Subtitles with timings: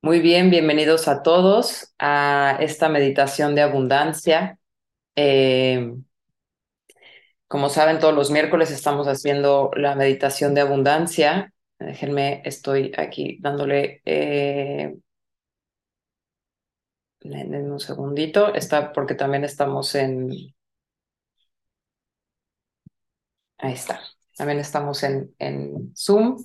[0.00, 4.58] Muy bien, bienvenidos a todos a esta meditación de abundancia.
[5.16, 5.94] Eh,
[7.48, 11.52] como saben, todos los miércoles estamos haciendo la meditación de abundancia.
[11.78, 14.94] Déjenme, estoy aquí dándole eh,
[17.20, 20.30] en un segundito, está porque también estamos en...
[23.58, 24.00] Ahí está,
[24.36, 26.42] también estamos en, en Zoom.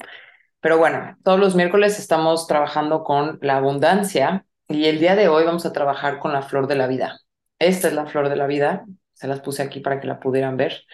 [0.63, 5.43] Pero bueno, todos los miércoles estamos trabajando con la abundancia y el día de hoy
[5.43, 7.19] vamos a trabajar con la flor de la vida.
[7.59, 10.55] Esta es la flor de la vida, se las puse aquí para que la pudieran
[10.55, 10.85] ver.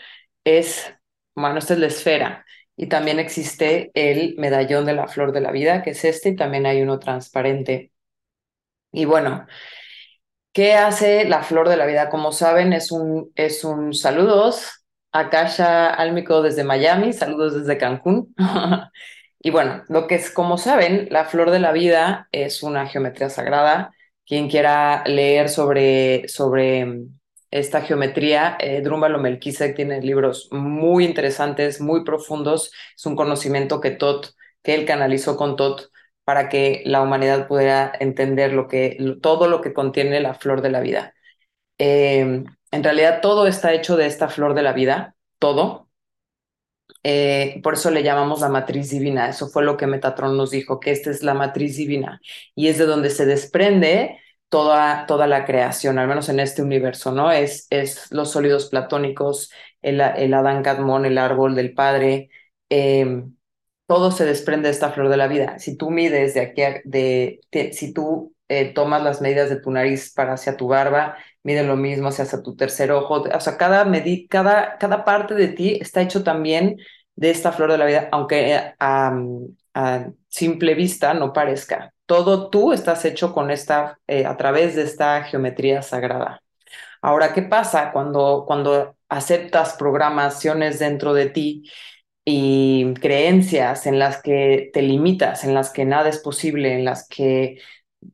[0.43, 0.91] Es,
[1.35, 2.45] bueno, esta es la esfera
[2.75, 6.35] y también existe el medallón de la flor de la vida, que es este, y
[6.35, 7.91] también hay uno transparente.
[8.91, 9.45] Y bueno,
[10.51, 12.09] ¿qué hace la flor de la vida?
[12.09, 14.83] Como saben, es un, es un saludos.
[15.11, 18.33] Akasha Álmico desde Miami, saludos desde Cancún.
[19.39, 23.29] Y bueno, lo que es, como saben, la flor de la vida es una geometría
[23.29, 23.93] sagrada.
[24.25, 27.19] Quien quiera leer sobre, sobre mm,
[27.51, 32.71] esta geometría, eh, Drúmbalo Melquisedec tiene libros muy interesantes, muy profundos.
[32.95, 35.89] Es un conocimiento que Tot, que él canalizó con Tot
[36.25, 40.69] para que la humanidad pudiera entender lo que, todo lo que contiene la flor de
[40.69, 41.15] la vida.
[41.79, 45.88] Eh, en realidad todo está hecho de esta flor de la vida, todo,
[47.03, 49.29] eh, por eso le llamamos la matriz divina.
[49.29, 52.21] Eso fue lo que Metatron nos dijo, que esta es la matriz divina
[52.55, 54.19] y es de donde se desprende
[54.49, 57.31] toda, toda la creación, al menos en este universo, ¿no?
[57.31, 62.29] Es, es los sólidos platónicos, el, el Adán Cadmón, el árbol del Padre,
[62.69, 63.35] em,
[63.87, 65.57] todo se desprende de esta flor de la vida.
[65.59, 67.39] Si tú mides de aquí, de,
[67.73, 71.75] si tú eh, tomas las medidas de tu nariz para hacia tu barba, mide lo
[71.75, 73.87] mismo hacia, hacia tu tercer ojo, o sea, cada,
[74.29, 76.77] cada, cada parte de ti está hecho también
[77.15, 79.13] de esta flor de la vida, aunque eh, a,
[80.27, 81.93] simple vista no parezca.
[82.05, 86.41] Todo tú estás hecho con esta, eh, a través de esta geometría sagrada.
[87.01, 91.69] Ahora, ¿qué pasa cuando, cuando aceptas programaciones dentro de ti
[92.25, 97.07] y creencias en las que te limitas, en las que nada es posible, en las
[97.07, 97.59] que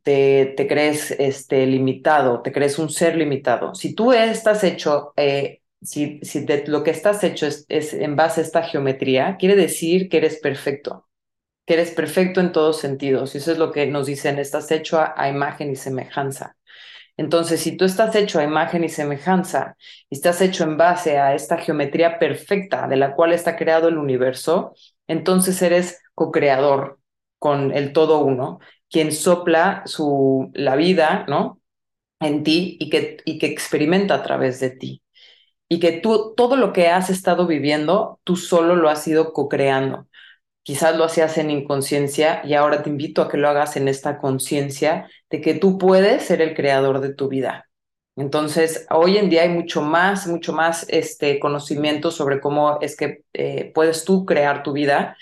[0.03, 3.75] te, te crees este, limitado, te crees un ser limitado?
[3.75, 8.43] Si tú estás hecho eh, si, si lo que estás hecho es, en base a
[8.43, 11.07] esta geometría, quiere decir que eres perfecto,
[11.65, 13.35] que eres perfecto en todos sentidos.
[13.35, 16.57] Y eso es lo que nos dicen, estás hecho a, imagen y semejanza.
[17.17, 19.77] Entonces, si tú estás hecho a imagen y semejanza
[20.09, 23.97] y estás hecho en base a esta geometría perfecta de la cual está creado el
[23.97, 24.73] universo,
[25.07, 26.99] entonces eres co-creador
[27.45, 31.61] con el todo uno, quien sopla su, la vida ¿no?
[32.19, 35.03] en ti y que, y que experimenta a través de ti
[35.69, 40.07] y que tú todo lo que has estado viviendo, tú solo lo has ido co-creando.
[40.63, 44.17] Quizás lo hacías en inconsciencia y ahora te invito a que lo hagas en esta
[44.17, 47.69] conciencia de que tú puedes ser el creador de tu vida.
[48.15, 53.21] Entonces, hoy en día hay mucho más, mucho más este conocimiento sobre cómo es que
[53.33, 55.15] eh, puedes tú crear tu vida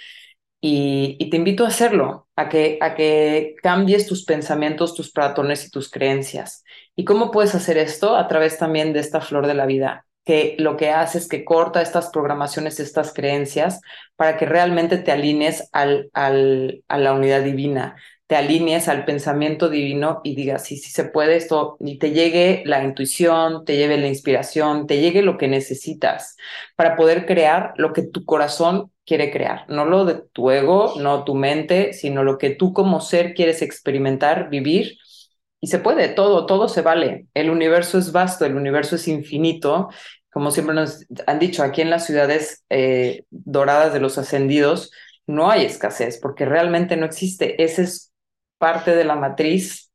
[0.65, 5.69] y, te invito a hacerlo, a que, a que cambies tus pensamientos, tus patrones y
[5.69, 6.63] tus creencias.
[6.95, 8.15] ¿Y cómo puedes hacer esto?
[8.15, 11.43] A través también de esta flor de la vida que lo que hace es que
[11.43, 13.81] corta estas programaciones, estas creencias,
[14.15, 17.97] para que realmente te alinees al, al, a la unidad divina,
[18.27, 22.63] te alinees al pensamiento divino y digas, sí, sí se puede esto, y te llegue
[22.65, 26.37] la intuición, te llegue la inspiración, te llegue lo que necesitas
[26.75, 31.25] para poder crear lo que tu corazón quiere crear, no lo de tu ego, no
[31.25, 34.97] tu mente, sino lo que tú como ser quieres experimentar, vivir
[35.63, 37.27] y se puede, todo, todo se vale.
[37.33, 39.89] El universo es vasto, el universo es infinito.
[40.29, 44.91] Como siempre nos han dicho, aquí en las ciudades eh, doradas de los ascendidos
[45.25, 47.63] no hay escasez, porque realmente no existe.
[47.63, 48.12] Esa es
[48.63, 49.91] parte de la matriz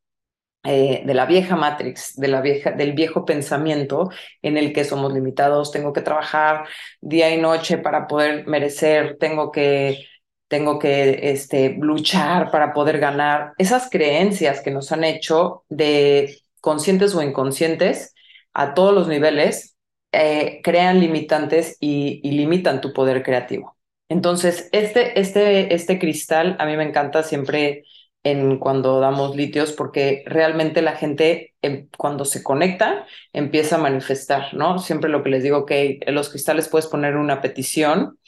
[0.64, 4.10] eh, de la vieja matrix, de la vieja, del viejo pensamiento
[4.42, 6.66] en el que somos limitados, tengo que trabajar
[7.00, 10.04] día y noche para poder merecer, tengo que
[10.48, 13.52] tengo que este, luchar para poder ganar.
[13.56, 18.14] Esas creencias que nos han hecho de conscientes o inconscientes
[18.52, 19.76] a todos los niveles
[20.12, 23.76] eh, crean limitantes y, limitan tu poder creativo.
[24.10, 27.84] Entonces, este, este, este cristal a mí me encanta siempre
[28.24, 34.54] en cuando damos litios porque realmente la gente em, cuando se conecta empieza a manifestar,
[34.54, 34.78] ¿no?
[34.78, 38.18] Siempre lo que les digo que en los cristales puedes poner una petición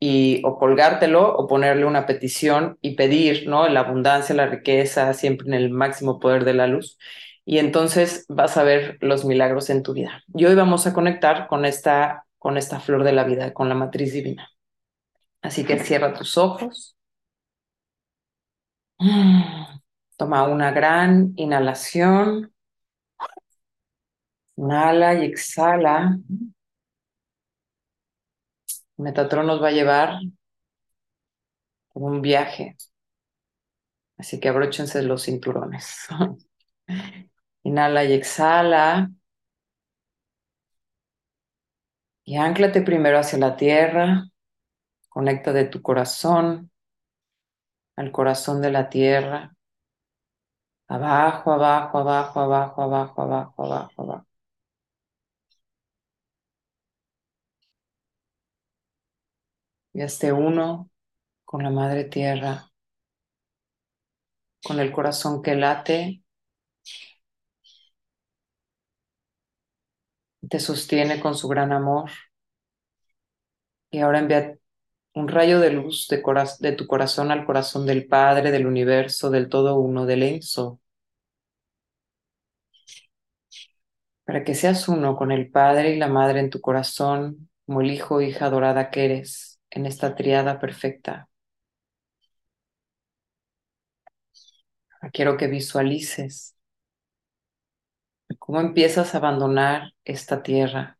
[0.00, 3.68] y o colgártelo o ponerle una petición y pedir, ¿no?
[3.68, 6.98] La abundancia, la riqueza, siempre en el máximo poder de la luz.
[7.44, 10.22] Y entonces vas a ver los milagros en tu vida.
[10.34, 13.74] Y hoy vamos a conectar con esta, con esta flor de la vida, con la
[13.74, 14.50] matriz divina.
[15.42, 16.96] Así que cierra tus ojos.
[20.16, 22.52] Toma una gran inhalación.
[24.56, 26.18] Inhala y exhala.
[28.96, 30.18] Metatron nos va a llevar
[31.92, 32.76] por un viaje.
[34.16, 36.06] Así que abróchense los cinturones.
[37.64, 39.10] Inhala y exhala.
[42.24, 44.24] Y anclate primero hacia la tierra.
[45.08, 46.70] Conecta de tu corazón
[47.96, 49.56] al corazón de la tierra.
[50.88, 54.26] Abajo, abajo, abajo, abajo, abajo, abajo, abajo, abajo.
[59.94, 60.90] Y este uno
[61.44, 62.70] con la madre tierra,
[64.64, 66.22] con el corazón que late,
[70.48, 72.10] te sostiene con su gran amor.
[73.90, 74.58] Y ahora envía
[75.14, 79.76] un rayo de luz de, tu corazón al corazón del Padre, del universo, del todo
[79.78, 80.80] uno, del Enso.
[84.24, 87.90] Para que seas uno con el Padre y la Madre en tu corazón, como el
[87.90, 91.28] Hijo hija dorada que eres, en esta triada perfecta.
[95.12, 96.56] Quiero que visualices
[98.38, 100.98] cómo empiezas a abandonar esta tierra.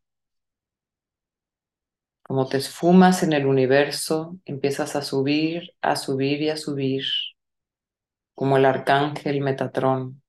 [2.25, 7.05] Como te esfumas en el universo, empiezas a subir, a subir y a subir,
[8.35, 10.23] como el arcángel Metatrón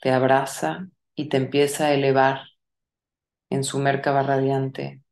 [0.00, 2.42] te abraza y te empieza a elevar
[3.50, 5.02] en su Merkaba radiante.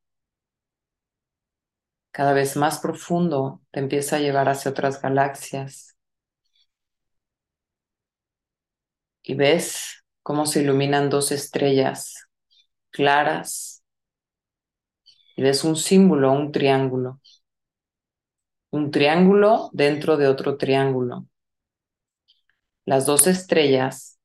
[2.12, 5.96] Cada vez más profundo te empieza a llevar hacia otras galaxias.
[9.22, 12.28] Y ves cómo se iluminan dos estrellas
[12.90, 13.77] claras.
[15.38, 17.20] Y ves un símbolo, un triángulo.
[18.70, 21.29] Un triángulo dentro de otro triángulo.
[22.85, 24.19] Las dos estrellas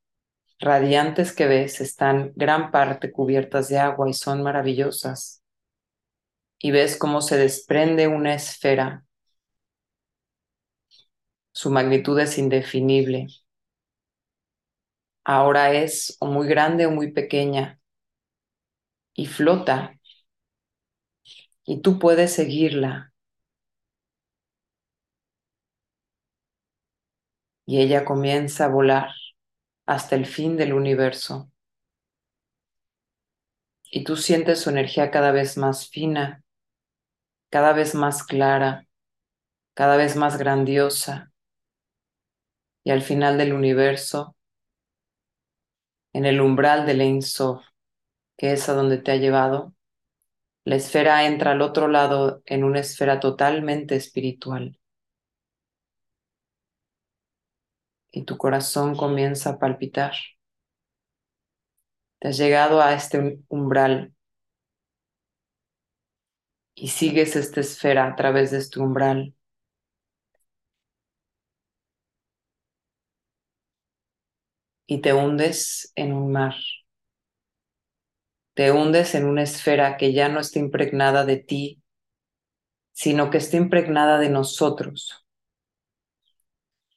[0.57, 5.43] radiantes que ves están gran parte cubiertas de agua y son maravillosas.
[6.57, 9.05] Y ves cómo se desprende una esfera.
[11.51, 13.27] Su magnitud es indefinible.
[15.23, 17.79] Ahora es o muy grande o muy pequeña
[19.13, 19.99] y flota.
[21.65, 23.13] Y tú puedes seguirla.
[27.65, 29.09] Y ella comienza a volar
[29.85, 31.49] hasta el fin del universo.
[33.89, 36.43] Y tú sientes su energía cada vez más fina,
[37.49, 38.87] cada vez más clara,
[39.75, 41.31] cada vez más grandiosa.
[42.83, 44.35] Y al final del universo,
[46.11, 47.19] en el umbral del Ein
[48.37, 49.73] que es a donde te ha llevado,
[50.65, 54.77] la esfera entra al otro lado en una esfera totalmente espiritual.
[58.11, 60.13] Y tu corazón comienza a palpitar.
[62.19, 64.13] Te has llegado a este umbral
[66.75, 69.33] y sigues esta esfera a través de este umbral.
[74.87, 76.55] Y te hundes en un mar.
[78.53, 81.83] Te hundes en una esfera que ya no está impregnada de ti,
[82.93, 85.25] sino que está impregnada de nosotros.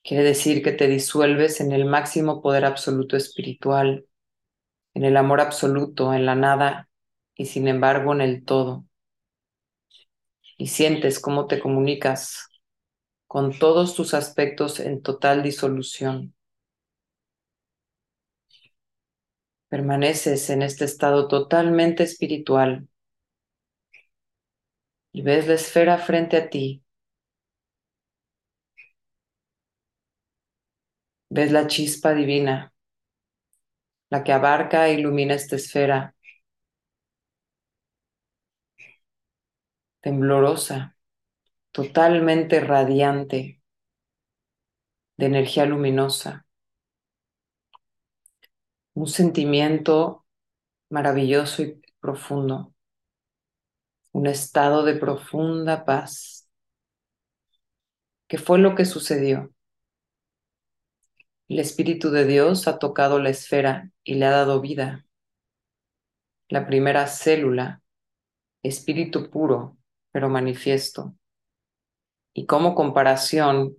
[0.05, 4.07] Quiere decir que te disuelves en el máximo poder absoluto espiritual,
[4.95, 6.89] en el amor absoluto, en la nada
[7.35, 8.87] y sin embargo en el todo.
[10.59, 12.49] Y sientes cómo te comunicas
[13.27, 16.36] con todos tus aspectos en total disolución.
[19.69, 22.89] Permaneces en este estado totalmente espiritual
[25.13, 26.85] y ves la esfera frente a ti.
[31.31, 32.73] Ves la chispa divina,
[34.11, 36.15] la que abarca e ilumina esta esfera.
[40.01, 40.97] Temblorosa,
[41.73, 43.61] totalmente radiante
[45.19, 46.46] de energía luminosa
[48.97, 50.25] un sentimiento
[50.89, 52.73] maravilloso y profundo,
[54.13, 56.49] un estado de profunda paz.
[58.27, 59.53] ¿Qué fue lo que sucedió?
[61.49, 65.07] El Espíritu de Dios ha tocado la esfera y le ha dado vida.
[66.49, 67.83] La primera célula,
[68.63, 69.77] espíritu puro,
[70.11, 71.15] pero manifiesto.
[72.33, 73.77] Y como comparación,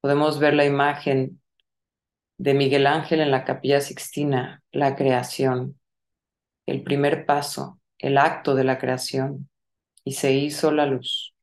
[0.00, 1.42] podemos ver la imagen
[2.36, 5.78] de Miguel Ángel en la Capilla Sixtina, la creación,
[6.66, 9.48] el primer paso, el acto de la creación,
[10.04, 11.34] y se hizo la luz.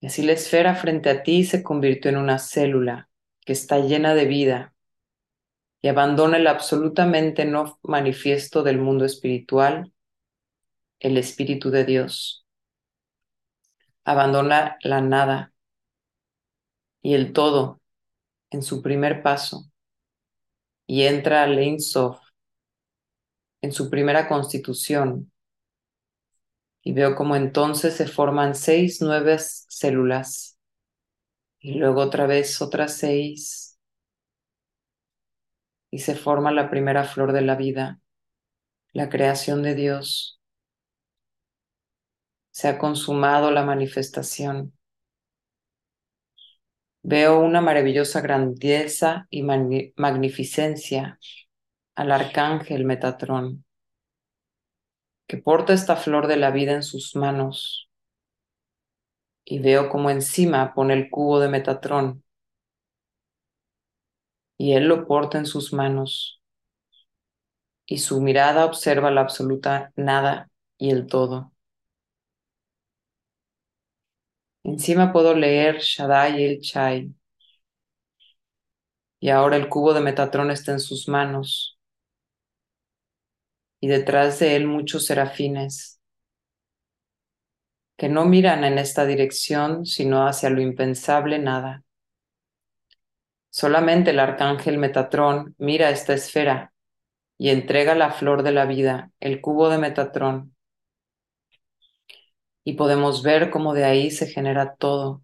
[0.00, 3.08] Y así la esfera frente a ti se convirtió en una célula
[3.44, 4.74] que está llena de vida
[5.82, 9.92] y abandona el absolutamente no manifiesto del mundo espiritual,
[11.00, 12.46] el Espíritu de Dios.
[14.04, 15.52] Abandona la nada
[17.02, 17.80] y el todo
[18.50, 19.70] en su primer paso
[20.86, 22.20] y entra al Ein Sof
[23.62, 25.32] en su primera constitución
[26.82, 30.58] y veo como entonces se forman seis nuevas células
[31.58, 33.76] y luego otra vez otras seis
[35.90, 38.00] y se forma la primera flor de la vida,
[38.92, 40.40] la creación de Dios.
[42.50, 44.72] Se ha consumado la manifestación.
[47.08, 51.20] Veo una maravillosa grandeza y magnificencia
[51.94, 53.64] al arcángel Metatrón,
[55.28, 57.88] que porta esta flor de la vida en sus manos.
[59.44, 62.24] Y veo como encima pone el cubo de Metatrón,
[64.58, 66.42] y él lo porta en sus manos,
[67.86, 71.52] y su mirada observa la absoluta nada y el todo.
[74.66, 77.14] Encima puedo leer Shaddai el Chai.
[79.20, 81.78] Y ahora el cubo de Metatrón está en sus manos.
[83.80, 86.00] Y detrás de él muchos serafines
[87.96, 91.84] que no miran en esta dirección, sino hacia lo impensable nada.
[93.50, 96.72] Solamente el arcángel Metatrón mira esta esfera
[97.38, 100.55] y entrega la flor de la vida, el cubo de Metatrón,
[102.68, 105.22] y podemos ver cómo de ahí se genera todo,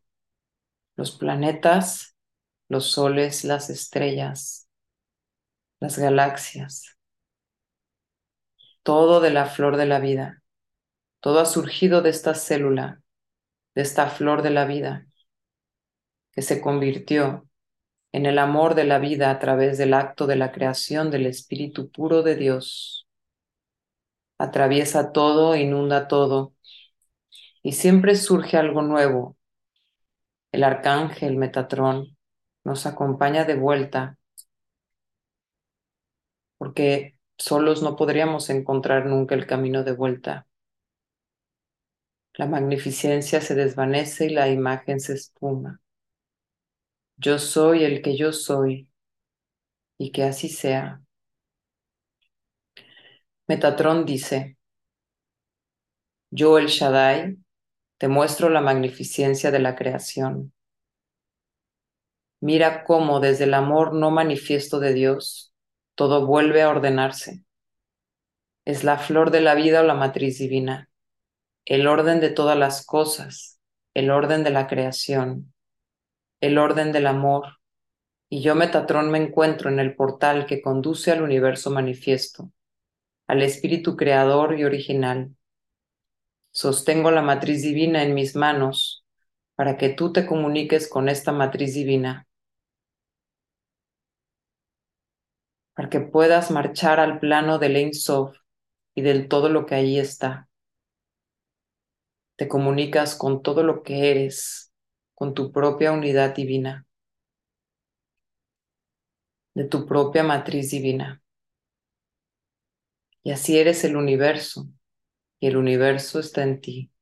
[0.95, 2.15] los planetas,
[2.69, 4.69] los soles, las estrellas,
[5.81, 6.97] las galaxias,
[8.85, 10.41] todo de la flor de la vida,
[11.19, 13.03] todo ha surgido de esta célula,
[13.75, 15.09] de esta flor de la vida,
[16.31, 17.49] que se convirtió
[18.13, 21.91] en el amor de la vida a través del acto de la creación del Espíritu
[21.91, 23.09] puro de Dios.
[24.39, 26.55] Atraviesa todo, inunda todo,
[27.63, 29.37] y siempre surge algo nuevo.
[30.53, 32.17] El arcángel Metatrón
[32.65, 34.19] nos acompaña de vuelta
[36.59, 40.47] porque solos no podríamos encontrar nunca el camino de vuelta.
[42.35, 45.81] La magnificencia se desvanece y la imagen se espuma.
[47.17, 48.89] Yo soy el que yo soy
[49.99, 51.03] y que así sea.
[53.49, 54.57] Metatrón dice,
[56.31, 57.37] yo el Shaddai
[58.03, 60.53] te muestro la magnificencia de la creación.
[62.41, 65.55] Mira cómo desde el amor no manifiesto de Dios,
[65.95, 67.45] todo vuelve a ordenarse.
[68.65, 70.91] Es la flor de la vida o la matriz divina,
[71.65, 73.61] el orden de todas las cosas,
[73.95, 75.55] el orden de la creación,
[76.41, 77.61] el orden del amor,
[78.29, 82.51] y yo Metatrón me encuentro en el portal que conduce al universo manifiesto,
[83.29, 85.37] al espíritu creador y original,
[86.53, 89.07] Sostengo la matriz divina en mis manos
[89.55, 92.27] para que tú te comuniques con esta matriz divina,
[95.75, 97.93] para que puedas marchar al plano del Ein
[98.95, 100.51] y del todo lo que ahí está.
[102.37, 104.75] Te comunicas con todo lo que eres,
[105.15, 106.87] con tu propia unidad divina,
[109.55, 111.23] de tu propia matriz divina.
[113.23, 114.67] Y así eres el universo,
[115.43, 116.93] y el universo está en ti.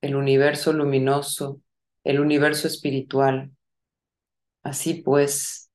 [0.00, 1.62] El universo luminoso,
[2.02, 3.52] el universo espiritual.
[4.64, 5.70] Así pues,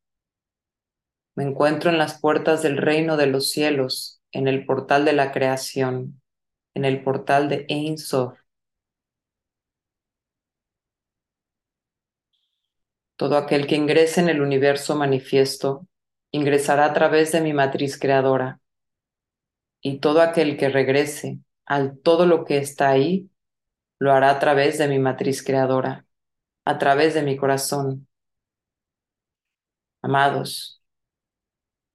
[1.35, 5.31] me encuentro en las puertas del reino de los cielos, en el portal de la
[5.31, 6.21] creación,
[6.73, 8.37] en el portal de Ein Sof.
[13.15, 15.87] Todo aquel que ingrese en el universo manifiesto
[16.31, 18.59] ingresará a través de mi matriz creadora.
[19.79, 23.29] Y todo aquel que regrese al todo lo que está ahí,
[23.99, 26.05] lo hará a través de mi matriz creadora,
[26.65, 28.07] a través de mi corazón.
[30.01, 30.83] Amados,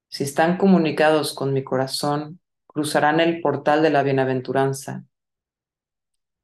[0.09, 5.05] si están comunicados con mi corazón, cruzarán el portal de la bienaventuranza.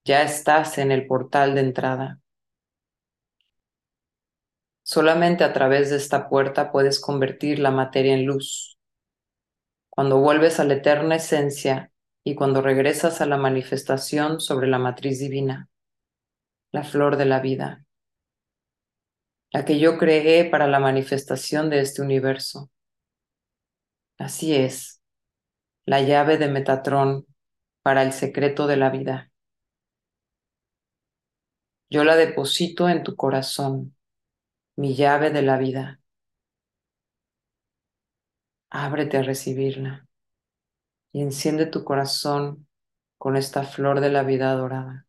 [0.04, 2.21] Ya estás en el portal de entrada.
[4.83, 8.78] Solamente a través de esta puerta puedes convertir la materia en luz.
[9.88, 11.90] Cuando vuelves a la eterna esencia,
[12.25, 15.69] y cuando regresas a la manifestación sobre la matriz divina,
[16.73, 17.85] la flor de la vida,
[19.52, 22.71] la que yo creé para la manifestación de este universo.
[24.19, 25.02] Así es,
[25.85, 27.26] la llave de Metatrón
[27.83, 29.31] para el secreto de la vida.
[31.90, 33.95] Yo la deposito en tu corazón,
[34.76, 36.00] mi llave de la vida.
[38.71, 40.09] Ábrete a recibirla
[41.14, 42.66] y enciende tu corazón
[43.18, 45.06] con esta flor de la vida dorada.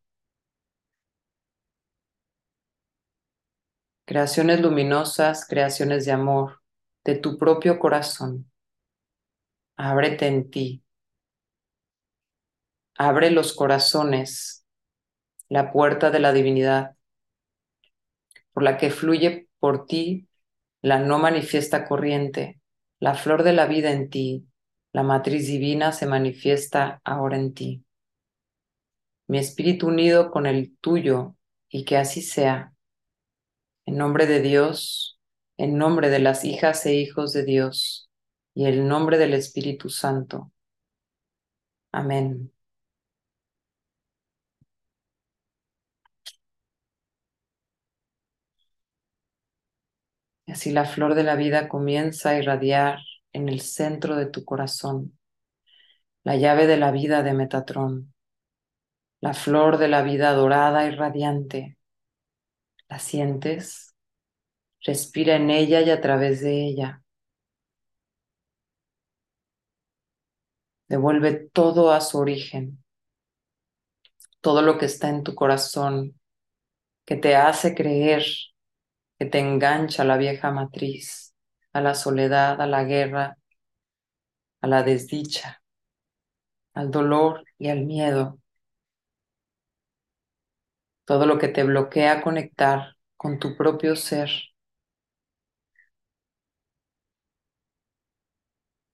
[4.06, 6.62] Creaciones luminosas, creaciones de amor,
[7.04, 8.52] de tu propio corazón.
[9.78, 10.84] Ábrete en ti.
[12.96, 14.64] Abre los corazones,
[15.50, 16.98] la puerta de la divinidad,
[18.54, 20.30] por la que fluye por ti
[20.84, 22.62] la no manifiesta corriente,
[23.00, 24.48] la flor de la vida en ti,
[24.96, 27.86] la matriz divina se manifiesta ahora en ti.
[29.28, 31.36] Mi espíritu unido con el tuyo,
[31.70, 32.74] y que así sea.
[33.86, 35.20] En nombre de Dios,
[35.58, 38.10] en nombre de las hijas e hijos de Dios,
[38.54, 40.54] y en nombre del Espíritu Santo.
[41.92, 42.52] Amén.
[50.48, 53.00] Y así la flor de la vida comienza a irradiar
[53.36, 55.20] en el centro de tu corazón,
[56.24, 58.14] la llave de la vida de Metatrón,
[59.20, 61.78] la flor de la vida dorada y radiante.
[62.88, 63.94] ¿La sientes?
[64.80, 67.04] Respira en ella y a través de ella.
[70.88, 72.86] Devuelve todo a su origen,
[74.40, 76.18] todo lo que está en tu corazón,
[77.04, 78.24] que te hace creer,
[79.20, 81.25] que te engancha la vieja matriz,
[81.76, 83.38] a la soledad, a la guerra,
[84.62, 85.62] a la desdicha,
[86.74, 88.40] al dolor y al miedo.
[91.04, 94.30] Todo lo que te bloquea conectar con tu propio ser,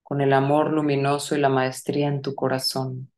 [0.02, 3.12] con el amor luminoso y la maestría en tu corazón.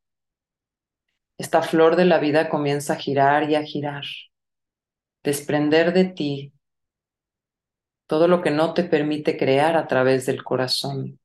[1.38, 4.04] Esta flor de la vida comienza a girar y a girar,
[5.22, 6.53] desprender de ti
[8.14, 11.18] todo lo que no te permite crear a través del corazón.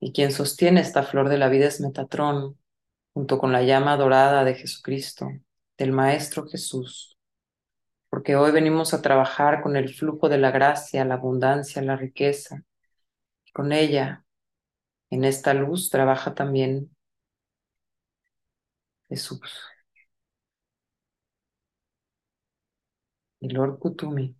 [0.00, 2.58] Y quien sostiene esta flor de la vida es Metatrón,
[3.14, 5.28] junto con la llama dorada de Jesucristo,
[5.78, 7.16] del Maestro Jesús,
[8.08, 12.64] porque hoy venimos a trabajar con el flujo de la gracia, la abundancia, la riqueza.
[13.52, 14.24] Con ella,
[15.10, 16.90] en esta luz, trabaja también
[19.08, 19.40] Jesús.
[23.40, 24.39] Y Lord Kutumi.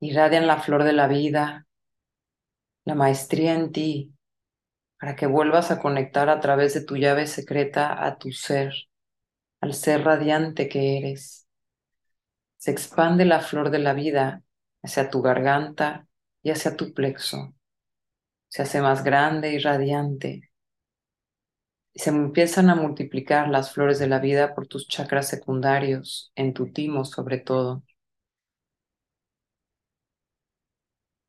[0.00, 1.66] Irradian la flor de la vida,
[2.84, 4.14] la maestría en ti,
[4.98, 8.74] para que vuelvas a conectar a través de tu llave secreta a tu ser,
[9.60, 11.46] al ser radiante que eres.
[12.56, 14.42] Se expande la flor de la vida
[14.82, 16.06] hacia tu garganta
[16.42, 17.54] y hacia tu plexo.
[18.48, 20.50] Se hace más grande y radiante.
[21.92, 26.54] Y se empiezan a multiplicar las flores de la vida por tus chakras secundarios, en
[26.54, 27.82] tu timo sobre todo.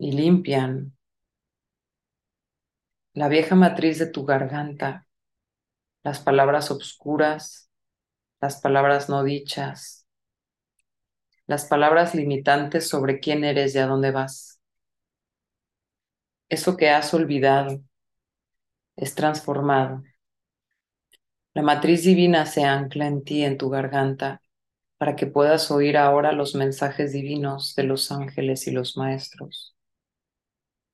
[0.04, 0.98] Y limpian
[3.14, 5.06] la vieja matriz de tu garganta,
[6.02, 7.70] las palabras obscuras,
[8.42, 10.08] las palabras no dichas,
[11.46, 14.60] las palabras limitantes sobre quién eres y a dónde vas.
[16.50, 17.84] Eso que has olvidado
[18.96, 20.02] es transformado.
[21.54, 24.42] La matriz divina se ancla en ti, en tu garganta,
[24.98, 29.76] para que puedas oír ahora los mensajes divinos de los ángeles y los maestros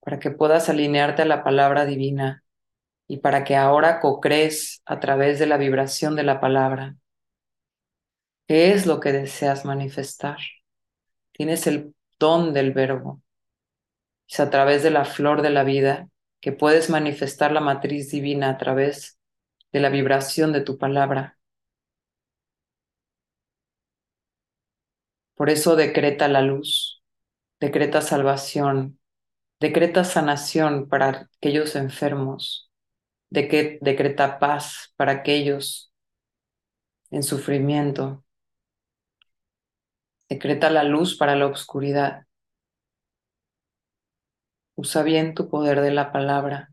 [0.07, 2.41] para que puedas alinearte a la palabra divina
[3.09, 6.95] y para que ahora co-crees a través de la vibración de la palabra.
[8.47, 10.37] ¿Qué es lo que deseas manifestar?
[11.33, 13.21] Tienes el don del verbo.
[14.29, 16.07] Es a través de la flor de la vida
[16.39, 19.19] que puedes manifestar la matriz divina a través
[19.73, 21.37] de la vibración de tu palabra.
[25.35, 27.03] Por eso decreta la luz,
[27.59, 28.96] decreta salvación,
[29.59, 32.71] Decreta sanación para aquellos enfermos.
[33.29, 35.91] decreta paz para aquellos
[37.09, 38.23] en sufrimiento.
[40.29, 42.27] Decreta la luz para la oscuridad.
[44.75, 46.69] Usa bien tu poder de la palabra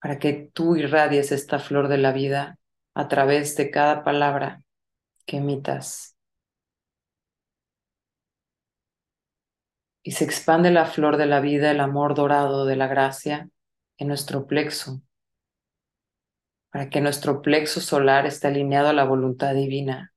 [0.00, 2.58] para que tú irradies esta flor de la vida
[2.94, 4.62] a través de cada palabra
[5.26, 6.09] que emitas.
[10.02, 13.48] Y se expande la flor de la vida, el amor dorado de la gracia
[13.98, 15.02] en nuestro plexo,
[16.70, 20.12] para que nuestro plexo solar esté alineado a la voluntad divina.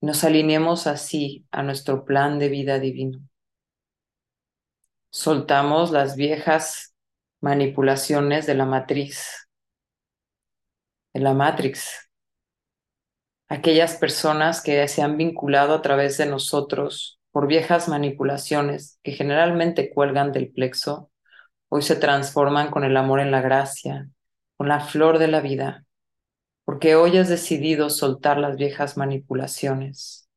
[0.00, 3.20] Nos alineemos así a nuestro plan de vida divino.
[5.10, 6.94] Soltamos las viejas
[7.40, 9.42] manipulaciones de la matriz
[11.12, 12.10] de la Matrix,
[13.48, 19.90] aquellas personas que se han vinculado a través de nosotros por viejas manipulaciones que generalmente
[19.90, 21.10] cuelgan del plexo,
[21.68, 24.08] hoy se transforman con el amor en la gracia,
[24.56, 25.86] con la flor de la vida,
[26.64, 30.28] porque hoy has decidido soltar las viejas manipulaciones.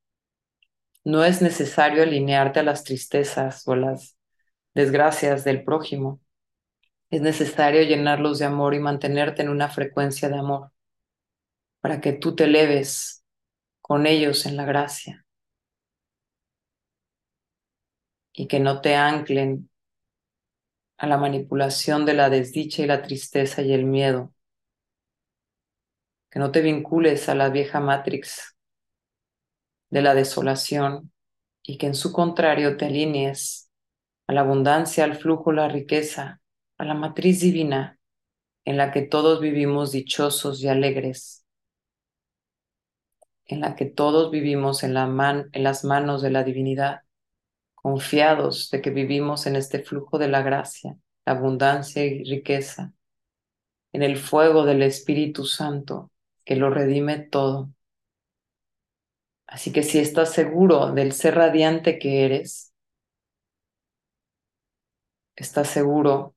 [1.04, 4.18] No es necesario alinearte a las tristezas o a las
[4.74, 6.22] desgracias del prójimo.
[7.10, 10.72] Es necesario llenarlos de amor y mantenerte en una frecuencia de amor
[11.82, 13.24] para que tú te eleves
[13.82, 15.25] con ellos en la gracia
[18.36, 19.70] y que no te anclen
[20.98, 24.34] a la manipulación de la desdicha y la tristeza y el miedo,
[26.30, 28.58] que no te vincules a la vieja matrix
[29.90, 31.12] de la desolación
[31.64, 33.72] y que en su contrario te alinees
[34.28, 36.42] a la abundancia, al flujo, la riqueza,
[36.78, 38.00] a la matriz divina
[38.66, 41.46] en la que todos vivimos dichosos y alegres,
[43.46, 47.05] en la que todos vivimos en, la man, en las manos de la divinidad,
[47.86, 52.94] confiados de que vivimos en este flujo de la gracia, la abundancia y riqueza,
[53.94, 56.10] en el fuego del Espíritu Santo
[56.44, 57.70] que lo redime todo.
[59.46, 62.74] Así que si estás seguro del ser radiante que eres,
[65.36, 66.36] estás seguro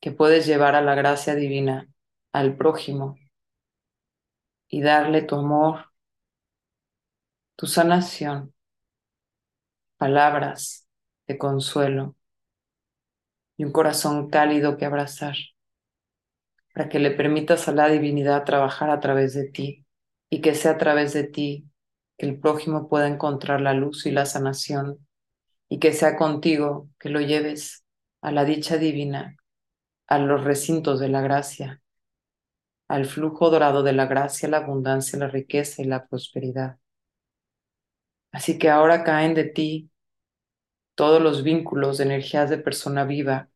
[0.00, 1.88] que puedes llevar a la gracia divina
[2.30, 3.16] al prójimo
[4.68, 5.86] y darle tu amor,
[7.56, 8.53] tu sanación,
[9.96, 10.88] palabras
[11.26, 12.16] de consuelo
[13.56, 15.36] y un corazón cálido que abrazar,
[16.72, 19.86] para que le permitas a la divinidad trabajar a través de ti
[20.28, 21.68] y que sea a través de ti
[22.18, 25.06] que el prójimo pueda encontrar la luz y la sanación
[25.68, 27.84] y que sea contigo que lo lleves
[28.20, 29.36] a la dicha divina,
[30.06, 31.82] a los recintos de la gracia,
[32.88, 36.78] al flujo dorado de la gracia, la abundancia, la riqueza y la prosperidad.
[38.34, 39.92] Así que ahora caen de ti
[40.96, 43.48] todos los vínculos de energías de persona viva,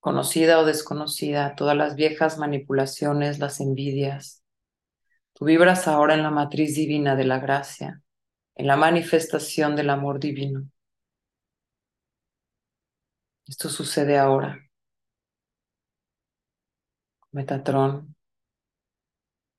[0.00, 4.44] conocida o desconocida, todas las viejas manipulaciones, las envidias.
[5.32, 8.02] Tú vibras ahora en la matriz divina de la gracia,
[8.54, 10.68] en la manifestación del amor divino.
[13.46, 14.58] Esto sucede ahora.
[17.32, 18.14] Metatrón,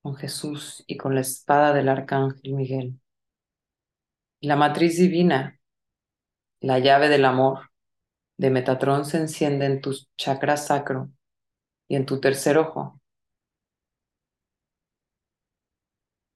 [0.03, 2.99] con Jesús y con la espada del arcángel Miguel.
[4.41, 5.59] La matriz divina,
[6.59, 7.71] la llave del amor
[8.37, 11.09] de Metatrón se enciende en tu chakra sacro
[11.87, 13.01] y en tu tercer ojo.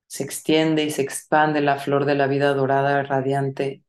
[0.08, 3.84] Se extiende y se expande la flor de la vida dorada radiante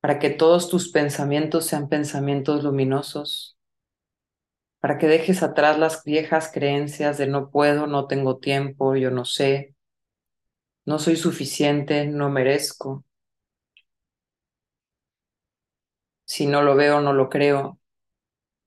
[0.00, 3.58] para que todos tus pensamientos sean pensamientos luminosos,
[4.80, 9.24] para que dejes atrás las viejas creencias de no puedo, no tengo tiempo, yo no
[9.24, 9.75] sé,
[10.86, 13.04] no soy suficiente, no merezco.
[16.24, 17.80] Si no lo veo, no lo creo.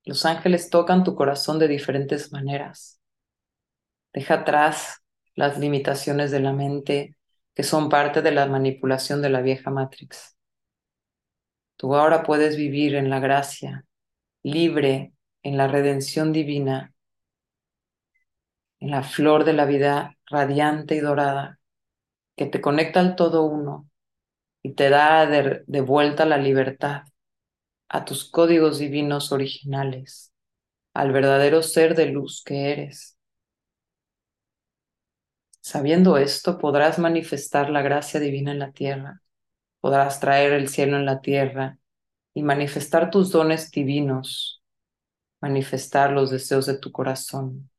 [0.04, 3.00] Los ángeles tocan tu corazón de diferentes maneras.
[4.14, 5.02] Deja atrás
[5.36, 7.16] las limitaciones de la mente
[7.54, 10.38] que son parte de la manipulación de la vieja Matrix.
[11.78, 13.86] Tú ahora puedes vivir en la gracia,
[14.44, 16.94] libre en la redención divina,
[18.82, 21.59] en la flor de la vida radiante y dorada
[22.40, 23.90] que te conecta al todo uno
[24.64, 27.02] y te da de, vuelta la libertad
[27.90, 30.32] a tus códigos divinos originales,
[30.94, 33.18] al verdadero ser de luz que eres.
[35.60, 39.22] Sabiendo esto, podrás manifestar la gracia divina en la tierra,
[39.82, 41.78] podrás traer el cielo en la tierra
[42.34, 44.64] y manifestar tus dones divinos,
[45.42, 47.70] manifestar los deseos de tu corazón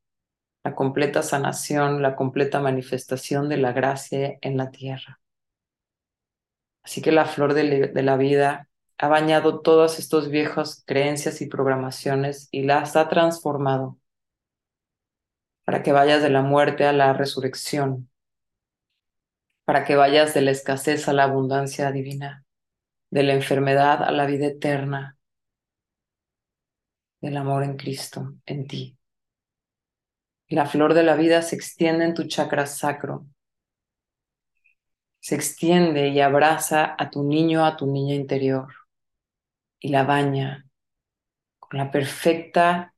[0.62, 5.20] la completa sanación, la completa manifestación de la gracia en la tierra.
[6.82, 8.68] Así que la flor de, la vida
[8.98, 13.98] ha bañado todas estas viejas creencias y programaciones y las ha transformado
[15.64, 18.10] para que vayas de la muerte a la resurrección,
[19.64, 22.44] para que vayas de la escasez a la abundancia divina,
[23.10, 25.16] de la enfermedad a la vida eterna,
[27.20, 28.99] del amor en Cristo, en ti.
[30.50, 33.24] La flor de la vida se extiende en tu chakra sacro.
[35.20, 38.74] Se extiende y abraza a tu niño, a tu niña interior.
[39.78, 40.66] Y la baña
[41.60, 42.94] con la perfecta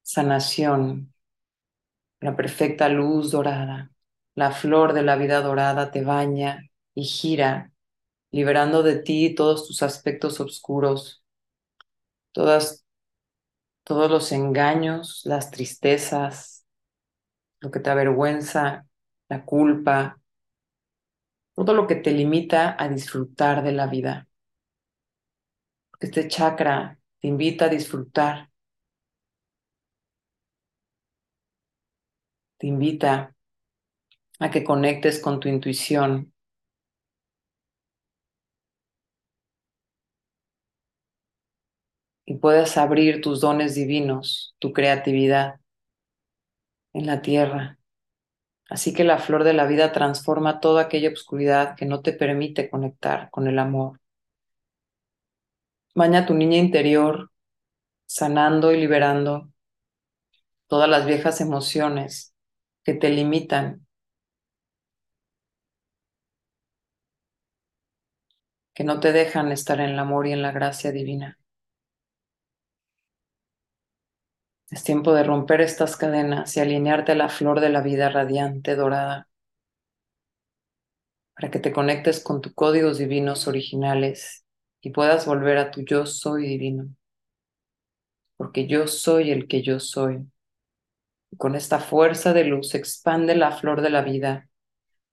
[0.00, 1.12] sanación,
[2.20, 3.90] la perfecta luz dorada.
[4.34, 7.72] La flor de la vida dorada te baña y gira,
[8.30, 11.22] liberando de ti todos tus aspectos oscuros,
[12.32, 12.86] todas,
[13.84, 16.55] todos los engaños, las tristezas,
[17.60, 18.86] lo que te avergüenza,
[19.28, 20.20] la culpa,
[21.54, 24.28] todo lo que te limita a disfrutar de la vida.
[26.00, 28.50] Este chakra te invita a disfrutar,
[32.58, 33.34] te invita
[34.38, 36.32] a que conectes con tu intuición,
[42.26, 45.60] y puedas abrir tus dones divinos, tu creatividad
[46.96, 47.78] en la tierra.
[48.68, 52.70] Así que la flor de la vida transforma toda aquella oscuridad que no te permite
[52.70, 54.00] conectar con el amor.
[55.94, 57.30] Baña tu niña interior,
[58.06, 59.50] sanando y liberando
[60.68, 62.34] todas las viejas emociones
[62.82, 63.86] que te limitan,
[68.74, 71.38] que no te dejan estar en el amor y en la gracia divina.
[74.76, 78.76] Es tiempo de romper estas cadenas y alinearte a la flor de la vida radiante,
[78.76, 79.26] dorada,
[81.34, 84.44] para que te conectes con tus códigos divinos originales
[84.82, 86.90] y puedas volver a tu yo soy divino.
[88.36, 90.30] Porque yo soy el que yo soy.
[91.30, 94.50] Y con esta fuerza de luz expande la flor de la vida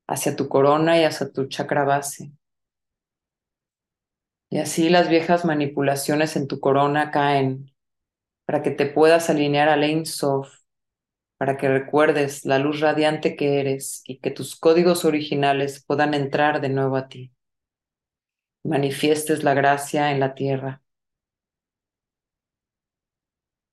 [0.10, 2.34] hacia tu corona y hacia tu chakra base.
[4.50, 7.73] Y así las viejas manipulaciones en tu corona caen
[8.46, 10.54] para que te puedas alinear al Ein Sof,
[11.38, 16.62] para que recuerdes la luz radiante que eres y que tus códigos originales puedan entrar
[16.62, 17.32] de nuevo a ti.
[18.64, 20.82] Manifiestes la gracia en la tierra.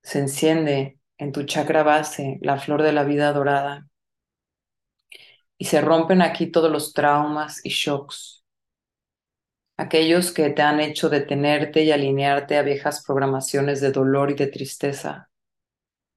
[0.02, 3.88] Se enciende en tu chakra base la flor de la vida dorada
[5.58, 8.39] y se rompen aquí todos los traumas y shocks,
[9.80, 14.46] aquellos que te han hecho detenerte y alinearte a viejas programaciones de dolor y de
[14.46, 15.30] tristeza.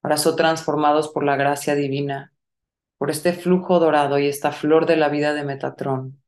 [0.02, 2.34] Ahora son transformados por la gracia divina,
[2.98, 6.22] por este flujo dorado y esta flor de la vida de Metatrón,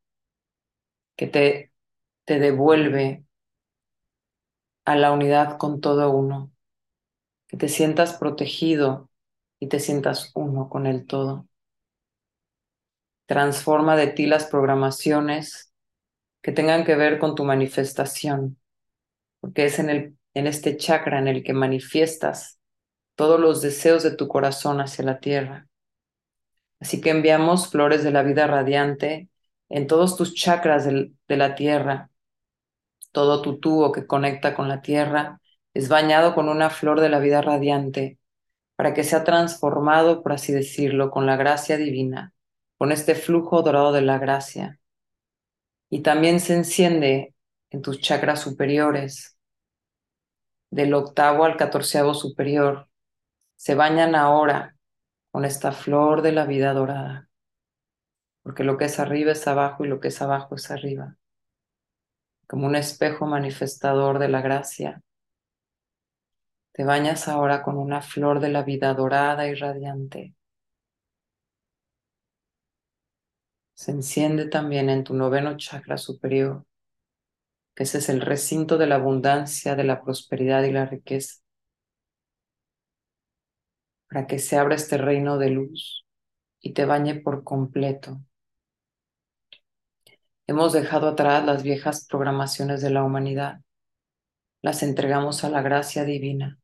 [1.18, 1.74] que te,
[2.24, 3.26] te devuelve
[4.86, 6.54] a la unidad con todo uno,
[7.48, 9.10] que te sientas protegido
[9.60, 11.50] y te sientas uno con el todo.
[13.26, 15.75] Transforma de ti las programaciones
[16.46, 18.60] que tengan que ver con tu manifestación,
[19.40, 22.60] porque es en, el, en este chakra en el que manifiestas
[23.16, 25.68] todos los deseos de tu corazón hacia la tierra.
[26.80, 29.28] Así que enviamos flores de la vida radiante
[29.70, 32.12] en todos tus chakras de, la tierra.
[33.12, 35.42] Todo tu tubo que conecta con la tierra
[35.74, 38.20] es bañado con una flor de la vida radiante
[38.76, 42.34] para que sea transformado, por así decirlo, con la gracia divina,
[42.78, 44.80] con este flujo dorado de la gracia.
[45.90, 47.36] Y también se enciende
[47.70, 49.38] en tus chakras superiores,
[50.70, 52.90] del octavo al catorceavo superior.
[53.56, 54.76] Se bañan ahora
[55.32, 57.30] con esta flor de la vida dorada,
[58.44, 61.18] porque lo que es arriba es abajo y lo que es abajo es arriba,
[62.48, 65.02] como un espejo manifestador de la gracia.
[66.74, 70.36] Te bañas ahora con una flor de la vida dorada y radiante.
[73.76, 76.66] Se enciende también en tu noveno chakra superior,
[77.76, 81.42] que ese es el recinto de la abundancia, de la prosperidad y la riqueza,
[84.08, 86.06] para que se abra este reino de luz
[86.62, 88.22] y te bañe por completo.
[90.48, 93.60] Hemos dejado atrás las viejas programaciones de la humanidad,
[94.62, 96.60] las entregamos a la gracia divina.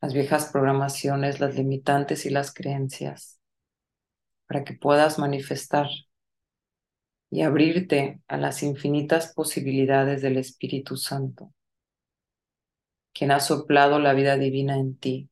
[0.00, 3.40] Las viejas programaciones, las limitantes y las creencias,
[4.46, 5.88] para que puedas manifestar
[7.30, 11.52] y abrirte a las infinitas posibilidades del Espíritu Santo,
[13.12, 15.30] quien ha soplado la vida divina en ti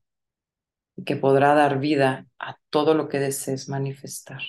[0.95, 4.41] y que podrá dar vida a todo lo que desees manifestar.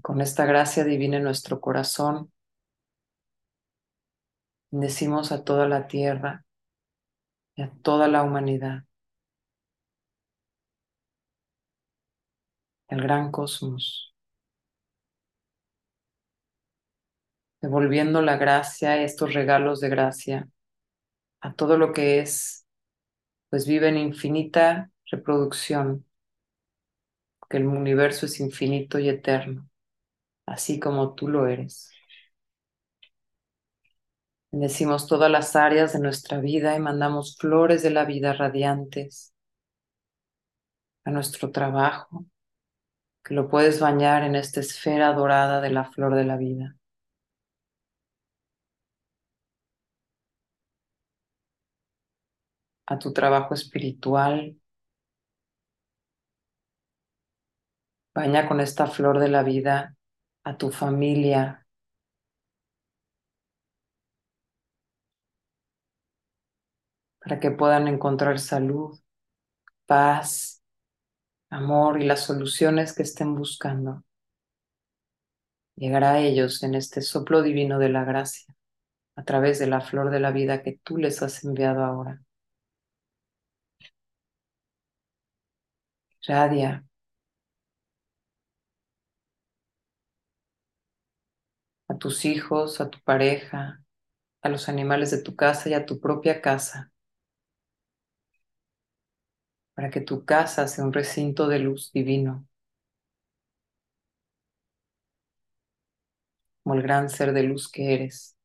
[0.00, 2.32] Con esta gracia divina en nuestro corazón,
[4.72, 6.46] Decimos a toda la tierra
[7.54, 8.84] y a toda la humanidad,
[12.92, 14.14] el gran cosmos,
[17.62, 20.48] devolviendo la gracia, estos regalos de gracia
[21.40, 22.66] a todo lo que es,
[23.50, 26.06] pues vive en infinita reproducción,
[27.40, 29.68] porque el universo es infinito y eterno,
[30.46, 31.90] así como tú lo eres.
[34.52, 39.34] Bendecimos todas las áreas de nuestra vida y mandamos flores de la vida radiantes
[41.04, 42.26] a nuestro trabajo,
[43.24, 46.76] que lo puedes bañar en esta esfera dorada de la flor de la vida.
[52.92, 54.56] a tu trabajo espiritual.
[58.14, 59.96] Baña con esta flor de la vida
[60.44, 61.66] a tu familia,
[67.20, 68.98] para que puedan encontrar salud,
[69.86, 70.61] paz,
[71.52, 74.04] amor y las soluciones que estén buscando.
[75.76, 78.54] Llegará a ellos en este soplo divino de la gracia,
[79.16, 82.22] a través de la flor de la vida que tú les has enviado ahora.
[86.26, 86.84] Radia
[91.88, 93.82] a tus hijos, a tu pareja,
[94.42, 96.91] a los animales de tu casa y a tu propia casa
[99.74, 102.46] para que tu casa sea un recinto de luz divino,
[106.62, 108.36] como el gran ser de luz que eres,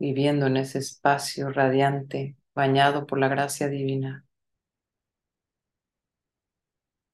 [0.00, 4.26] viviendo en ese espacio radiante, bañado por la gracia divina.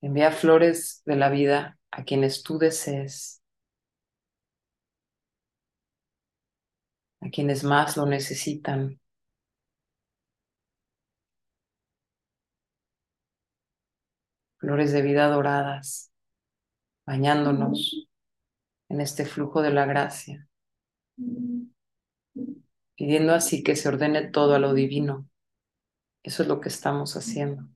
[0.01, 3.43] Envía flores de la vida a quienes tú desees,
[7.21, 8.99] a quienes más lo necesitan.
[14.67, 16.13] Flores de vida doradas,
[17.07, 18.09] bañándonos
[18.89, 20.49] en este flujo de la gracia,
[22.97, 25.29] pidiendo así que se ordene todo a lo divino.
[26.25, 27.69] Eso es lo que estamos haciendo.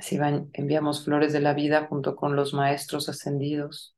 [0.00, 0.18] Así
[0.54, 3.94] enviamos flores de la vida junto con los maestros ascendidos,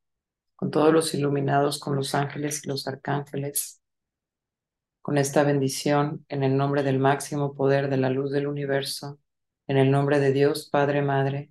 [0.57, 3.81] con todos los iluminados, con los ángeles y los arcángeles,
[5.01, 9.21] con esta bendición en el nombre del máximo poder de la luz del universo,
[9.69, 11.51] en el nombre de Dios Padre, Madre,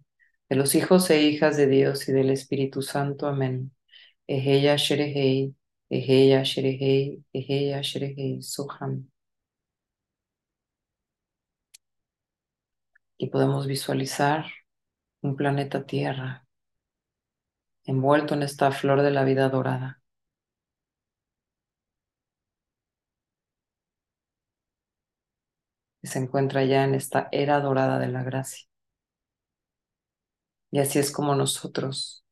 [0.49, 3.27] de los hijos e hijas de Dios y del Espíritu Santo.
[3.27, 3.71] Amén.
[4.27, 5.55] Eheya Sherehei,
[5.89, 9.10] Eheya Sherehei, Eheya Sherehei, Soham.
[13.21, 14.45] Y podemos visualizar
[15.21, 16.47] un planeta Tierra
[17.85, 20.01] envuelto en esta flor de la vida dorada.
[26.01, 28.67] Que se encuentra ya en esta era dorada de la gracia.
[30.71, 32.25] Y así es como nosotros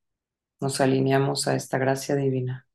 [0.62, 2.68] nos alineamos a esta gracia divina.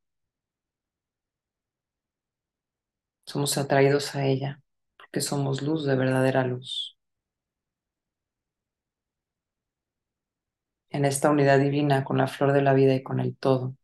[3.27, 4.63] Somos atraídos a ella
[4.97, 6.94] porque somos luz de verdadera luz.
[10.95, 13.77] En esta unidad divina con la flor de la vida y con el todo.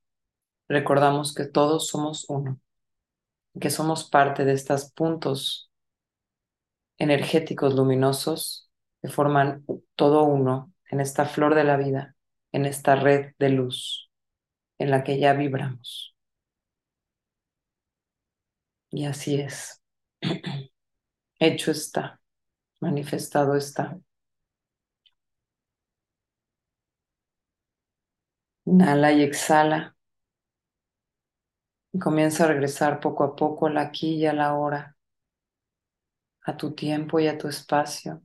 [0.68, 2.60] Recordamos que todos somos uno,
[3.60, 5.72] que somos parte de estos puntos
[6.98, 8.70] energéticos luminosos
[9.02, 9.64] que forman
[9.96, 12.14] todo uno en esta flor de la vida,
[12.52, 14.08] en esta red de luz
[14.78, 16.14] en la que ya vibramos.
[18.90, 19.82] Y así es.
[21.40, 22.20] Hecho está,
[22.78, 23.98] manifestado está.
[28.70, 29.96] Inhala y exhala.
[31.92, 34.96] Y comienza a regresar poco a poco al aquí y a la hora,
[36.42, 38.22] a tu tiempo y a tu espacio,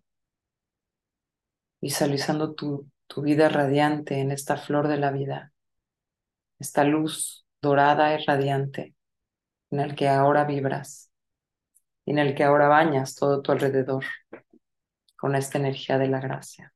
[1.81, 5.51] visualizando tu, tu vida radiante en esta flor de la vida,
[6.59, 8.93] esta luz dorada y radiante
[9.71, 11.11] en el que ahora vibras
[12.05, 14.05] y en el que ahora bañas todo tu alrededor
[15.17, 16.74] con esta energía de la gracia.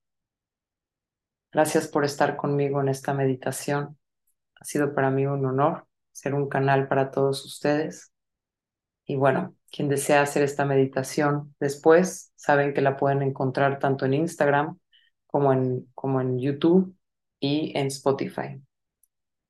[1.52, 3.98] Gracias por estar conmigo en esta meditación.
[4.56, 8.12] Ha sido para mí un honor ser un canal para todos ustedes.
[9.06, 14.14] Y bueno, quien desea hacer esta meditación después, saben que la pueden encontrar tanto en
[14.14, 14.80] Instagram
[15.28, 16.96] como en, como en YouTube
[17.40, 18.62] y en Spotify.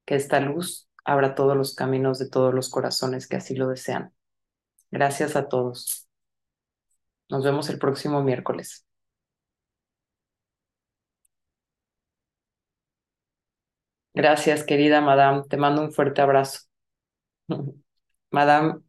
[0.05, 4.13] Que esta luz abra todos los caminos de todos los corazones que así lo desean.
[4.91, 6.07] Gracias a todos.
[7.29, 8.88] Nos vemos el próximo miércoles.
[14.19, 15.43] Gracias, querida Madame.
[15.49, 16.61] Te mando un fuerte abrazo.
[18.31, 18.81] Madame